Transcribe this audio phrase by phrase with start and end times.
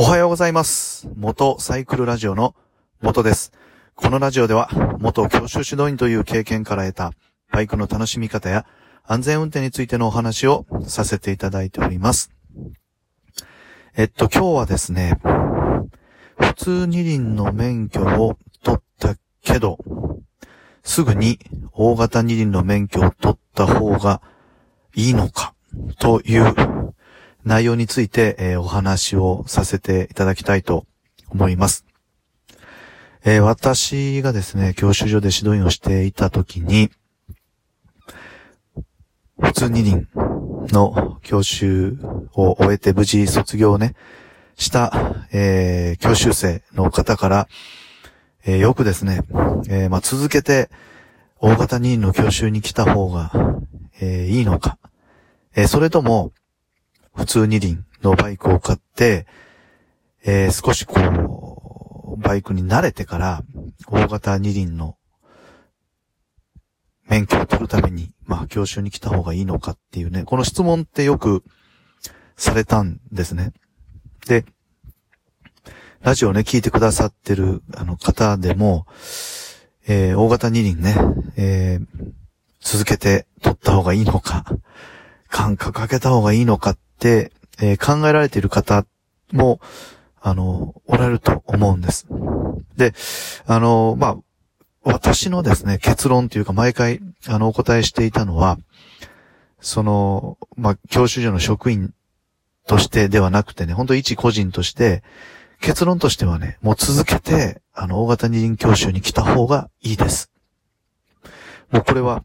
[0.00, 1.08] おはようございます。
[1.16, 2.54] 元サイクルラジオの
[3.02, 3.52] 元です。
[3.96, 7.12] このラジオでは、元教習指導員という経験から得た、
[7.50, 8.64] バイクの楽しみ方や
[9.04, 12.30] 安全運転についてのお話をさせていただいております。
[13.96, 15.18] えっと、今日はですね、
[16.38, 19.78] 普通二輪の免許を取ったけど、
[20.84, 21.40] すぐに
[21.72, 24.22] 大型二輪の免許を取った方が
[24.94, 25.54] いいのか、
[25.98, 26.77] という
[27.48, 30.84] 内容について、えーお話をさせていただきたいと
[31.30, 31.86] 思います。
[33.24, 36.90] えー私がですね、教習所で指導員をしていたときに、
[39.40, 40.06] 普通二輪
[40.72, 41.96] の教習
[42.34, 43.94] を終えて無事卒業をね、
[44.56, 44.92] した、
[45.32, 47.48] えー教習生の方から、
[48.44, 49.22] えーよくですね、
[49.70, 50.68] えーまあ、続けて
[51.40, 53.32] 大型二輪の教習に来た方が、
[54.02, 54.76] えいいのか、
[55.56, 56.32] えそれとも、
[57.18, 59.26] 普通二輪のバイクを買って、
[60.24, 63.42] えー少しこう、バイクに慣れてから、
[63.88, 64.96] 大型二輪の
[67.08, 71.42] 免許を取るために、まあ、教習に来た方がいいのかっていうね、この質問ってよく
[72.36, 73.52] されたんですね。
[74.28, 74.44] で、
[76.00, 78.86] ラジオね、聞いてくださってるあの方でも、
[79.88, 80.94] えー大型二輪ね、
[81.36, 82.12] えー
[82.60, 84.44] 続けて取った方がいいのか、
[85.28, 88.84] 間隔かけた方がいいのかって、えー考えられている方
[89.32, 89.60] も、
[90.20, 92.06] あの、おられると思うんです。
[92.76, 92.92] で、
[93.46, 94.16] あの、まあ、
[94.82, 98.58] 私のですね、結論というか毎回、あの、お答えしていたのは、
[99.60, 101.92] その、まあ、教習所の職員
[102.66, 105.02] としてではなくてね、本当一個人として、
[105.60, 110.30] 結論としてはね、もう続けて、あの、大型二輪教習に来た方がいいです。
[111.70, 112.24] もうこれは、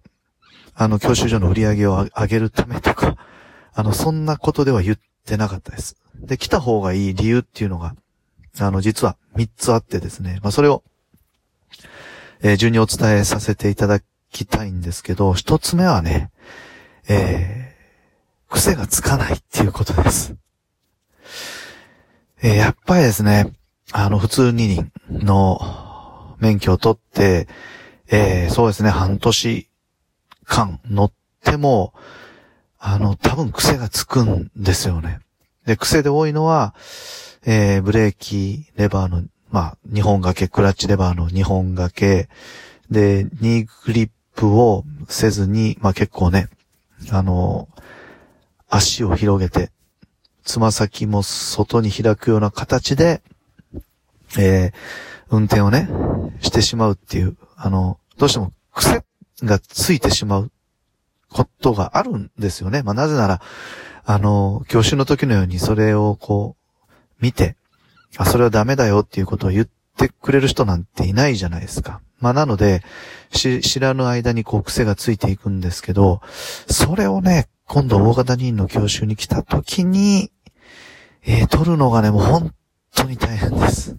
[0.76, 3.18] あの、教習所の売り上げを上げるためとか、
[3.76, 5.96] あの、そんなことでは言ってなかったです。
[6.16, 7.96] で、来た方がいい理由っていうのが、
[8.60, 10.84] あの、実は3つあってですね、まあ、それを、
[12.42, 16.30] えー順にお伝えさせていただきたいんですけど、1つ目はね、
[17.08, 17.74] えー
[18.54, 20.36] 癖がつかないっていうことです。
[22.44, 23.54] えーやっぱりですね、
[23.92, 27.48] あの、普通二輪の免許を取って、
[28.12, 29.70] えーそうですね、半年
[30.46, 31.12] 間乗っ
[31.44, 31.94] ても、
[32.86, 35.22] あの、多分癖がつくんですよね。
[35.66, 36.76] で、癖で多いのは、
[37.46, 42.28] えーブレーキ、レバーの、まあ、2本掛け、クラッチレバーの2本掛け、
[42.92, 46.50] で、ニーグリップをせずに、まあ結構ね、
[47.10, 47.70] あの、
[48.70, 49.72] 足を広げて、
[50.44, 53.22] つま先も外に開くような形で、
[54.38, 54.74] えー
[55.30, 55.88] 運転をね、
[56.42, 59.04] してしまうっていう、あの、どうしても癖
[59.42, 60.52] がついてしまう
[61.34, 62.84] ことがあるんですよね。
[62.84, 63.42] まあ、なぜなら、
[64.06, 67.56] あの、教習の時のようにそれをこう、見て、
[68.18, 69.68] あ、それはダメだよっていうことを言っ
[69.98, 72.02] てくれる人なんていないじゃないですか。
[72.20, 72.84] まあ、なので、
[73.32, 76.22] し、知らぬ間にこう癖がついていくんですけど、
[76.70, 80.32] それをね、今度大型人の教習に来た時に、
[81.26, 82.54] えー取るのがね、もう本
[82.96, 83.98] 当に大変です。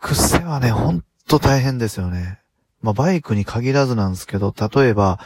[0.00, 2.40] 癖はね、ほんと大変ですよね。
[2.82, 5.18] まあ、バイクに限らずなんですけど、例えば、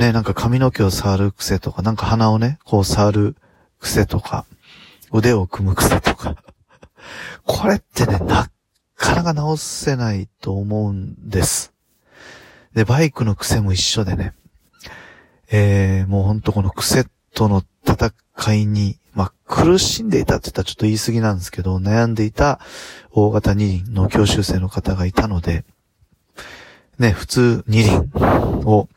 [0.00, 3.36] ね、なんか髪の毛を触る癖とか、なんか鼻をね、こう触る
[3.80, 4.46] 癖とか、
[5.12, 6.36] 腕を組む癖とか。
[7.44, 8.50] これってね、な
[8.96, 11.74] かなか直せないと思うんです。
[12.74, 14.32] で、バイクの癖も一緒でね、
[15.50, 22.58] えー、もうほんとこの癖との戦いに、まあ、苦しんでいたって言ったらちょっと言い過ぎなんですけど、悩んでいた
[23.10, 25.66] 大型二輪の教習生の方がいたので、
[26.98, 28.10] ね、普通二輪
[28.64, 28.88] を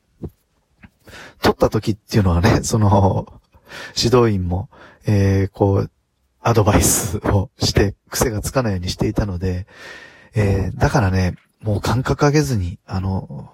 [1.42, 3.42] 取った時っていうのはね、その、
[3.96, 4.70] 指導員も、
[5.06, 5.92] えー、こう、
[6.42, 9.66] アドバイスをして、癖がつかないようにしていたので、
[10.36, 13.52] えー、だからね、もう感覚上げずに、あの、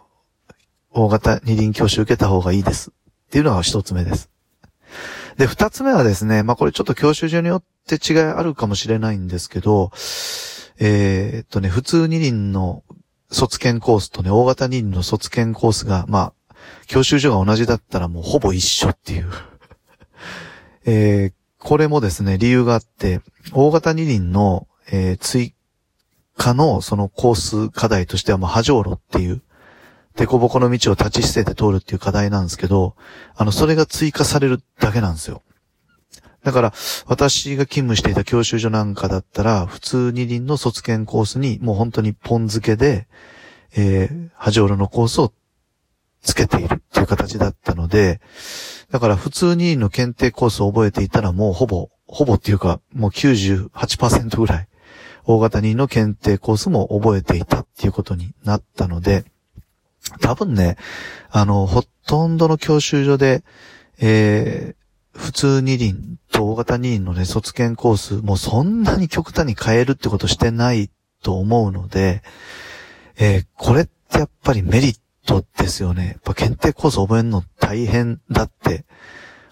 [0.91, 2.91] 大型二輪教習受けた方がいいです。
[2.91, 4.29] っていうのが一つ目です。
[5.37, 9.91] で、二つ目はですね、まあこれちょっと教習所によって違いあるかもしれないんですけど、
[10.79, 12.83] えーっとね、普通二輪の
[13.29, 16.33] 卒検コースとね、大型二輪の卒検コースが、まあ、
[16.87, 19.29] 教習所が同じだったらもうほぼ一緒っていう。
[20.85, 23.19] えーこれもですね、理由があって、
[23.51, 25.53] 大型二輪の、えー追
[26.39, 29.41] 加のそのコース課題としては、まあ、波状路っていう、
[30.15, 32.95] 凸凹の道を立ち姿勢で通るっていう課題なんですけど、
[33.35, 35.43] あの、それが追加されるだけなんですよ。
[36.43, 36.73] だから、
[37.05, 43.07] 私が勤務していた教習所なんかだったら、普通二輪の卒検コースに、もう本当にポン付けで、
[43.75, 45.33] えー、波状路のコースを
[46.21, 48.21] つけているっていう形だったので、
[48.91, 54.67] だから普通二輪の検定コースを覚えていたらもうほぼほぼっていうか、もう98%ぐらい、
[55.25, 59.25] 大型2の検定コースも覚えていたっていうことになったので、
[60.21, 60.75] 多分ね、
[61.29, 63.43] あの、ほとんどの教習所で、
[63.99, 70.89] えー、普通二輪と大型二輪のね、卒検コース、もうそんなに極端に変えるってことしてない
[71.21, 72.23] と思うので、
[73.19, 76.07] えー、これってやっぱりメリットですよね。
[76.07, 78.85] やっぱ検定コース覚えるの大変だって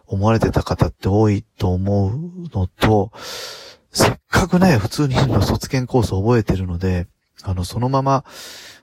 [0.05, 3.11] 思われてた方って多いと思うのと、
[3.91, 7.07] せっかくね、普通二輪の卒検コース覚えてるので、
[7.43, 8.23] あの、そのまま、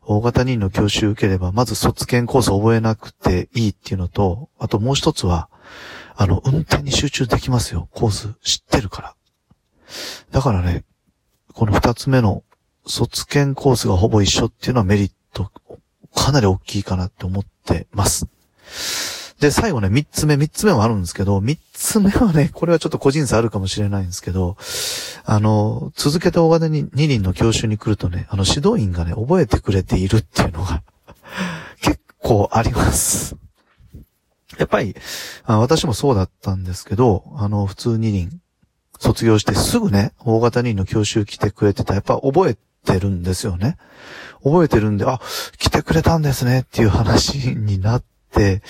[0.02, 5.48] 大型人の教習受ければ、まず卒検コース覚えなくていいっていうのと、あともう一つは、
[6.14, 7.88] あの、運転に集中できますよ。
[7.92, 9.14] コース知ってるから。
[10.30, 10.84] だからね、
[11.52, 12.42] この二つ目の
[12.86, 15.50] 卒検コースがほぼ一緒っていうのはメリット、
[16.14, 18.26] かなり大きいかなって思ってます。
[19.40, 24.56] で、最後ね、三つ目、三つ目もあるんですけど、三つ目はね、これはちょっと個人差あるかもしれないんですけど、
[25.24, 30.82] あの、続けて大型に二輪の教習に来るとね、あの、指導員がね、覚えてくれているっていうのが
[31.82, 33.36] 結構あります。
[34.58, 34.94] やっぱり
[35.44, 38.40] あ、私もそうだったんですけど、あの、普通二輪、
[38.98, 41.94] 卒業してすぐね、大型二輪の教習来てくれてた。
[41.94, 43.76] やっぱ覚えてるんですよね。
[44.42, 45.20] 覚えてるんで、あ、
[45.58, 48.62] 来てくれたんですねっていう話になって、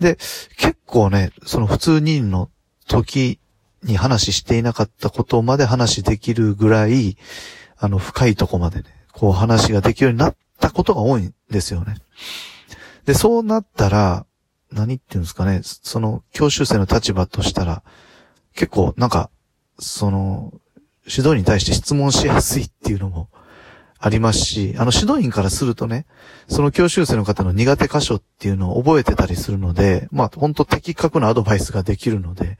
[0.00, 0.16] で、
[0.56, 2.50] 結構ね、その普通人の
[2.88, 3.38] 時
[3.82, 7.16] に話していなかったことまで話できるぐらい、
[7.76, 11.96] あの、深いとこまでね、こう話ができるようになったことが多いんですよね。
[13.04, 14.26] で、そうなったら、
[14.70, 17.82] 何っていうんですかね、その教習生の立場としたら、
[18.54, 19.30] 結構なんか、
[19.78, 20.52] その、
[21.06, 23.30] 指導に対して質問しやすいっていうのも
[24.00, 26.06] ありますし、あの指導員からするとね、
[26.46, 32.58] その教習生の方の苦手箇所っていうのを覚えてたりするので、まあ本当的確なアドバイスができるので、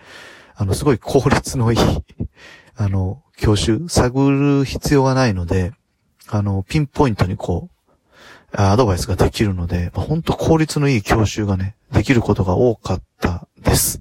[0.56, 1.78] あのすごい効率のいい、
[2.76, 5.72] あの、教習、探る必要がないので、
[6.26, 7.78] あの、ピンポイントにこう、
[8.52, 14.00] アドバイスができるので、まあ、本当効率のいい教習がね、できることが多かったです。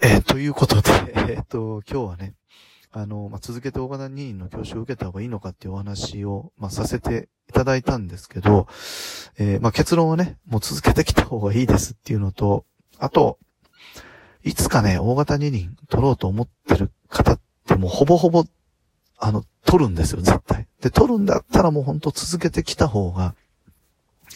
[0.00, 2.34] えー、ということで、えー、っと、今日はね、
[2.92, 8.66] あの、まあ、続けて大型任意の教習を受けた方がいいのかっていうお話を、まあ、させていただいたんですけど、
[9.38, 12.66] えー、まあ、結論はね、もう続けてきた方がいいですっていうのと、
[12.98, 13.38] あと、
[14.44, 18.44] いつかね、大型二輪取ろうと思ってる方ってもうほぼほぼ、
[19.18, 20.66] あの、取るんですよ、絶対。
[20.82, 23.34] で、取るんだったらもうほんと続けてきた方が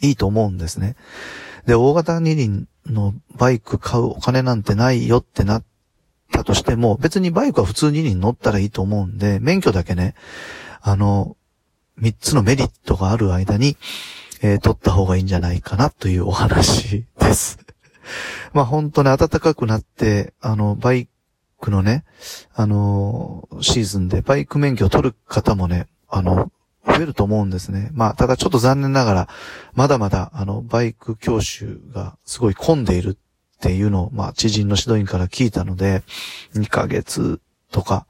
[0.01, 0.97] いいと思うんですね。
[1.67, 5.76] で、大型二輪のバイク買うお金なんてないよってなって
[6.33, 10.15] たとしても、別にバイクは普通に乗ったらいいと思うんで、免許だけね、
[10.81, 11.37] あの、
[11.97, 13.77] 三つのメリットがある間に、
[14.43, 17.59] えー、取った方がいいんじゃないかなというお話 です。
[18.53, 21.09] まあ本当ね、暖かくなって、あの、バイ
[21.61, 22.05] クのね、
[22.55, 26.53] あの、シーズンでバイク免許を取る方もね、あの、
[26.87, 27.91] 増えると思うんですね。
[27.93, 29.29] まあ、ただちょっと残念ながら、
[29.75, 33.19] まだまだ、あの、バイク教習がすごい混んでいる
[33.57, 36.03] っていうのを、まあ、知人の指導員から聞いたので、
[36.55, 37.41] 2ヶ月
[37.73, 38.07] とか、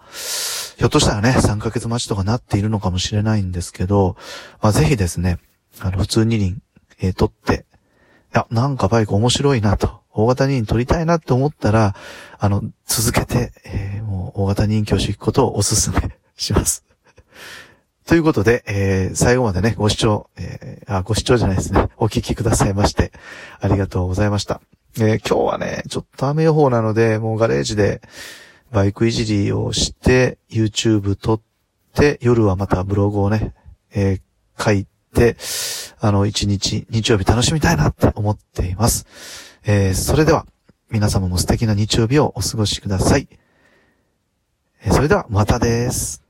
[0.76, 4.16] ひょっとしたらね、3ヶ月待ちとかなっているのかもしれないんですけど、
[4.60, 5.38] まあ、ぜひですね、
[5.80, 6.60] あの、普通二輪、
[7.00, 7.64] えー、取って、
[8.34, 11.94] いや、なんかバイク面白いなと、大型二輪取りたいなって思ったら、
[12.38, 16.84] あの、続けて、えー、もう大型二輪教師行くことをお勧めします。
[18.06, 21.88] ということで、えー、最後までね、ご視聴、えー、あ、ご視聴じゃないですね。
[21.96, 23.12] お聞きくださいまして、
[23.60, 24.60] ありがとうございました。
[24.98, 28.00] えー、今日はね、ちょっと雨予報なので、もうガレージで
[28.72, 31.40] バイクいじりをして、YouTube 撮っ
[31.94, 33.52] て、夜はまたブログをね、
[33.94, 35.36] えー、書いて、
[36.00, 39.06] あの、一日、日曜日楽しみたいなって思っています。
[39.66, 40.46] えー、それでは、
[40.90, 43.28] 皆様も素敵な日曜日をお過ごしください。
[44.82, 46.25] えー、それでは、またです。